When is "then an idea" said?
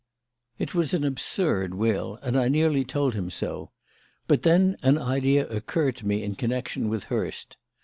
4.41-5.47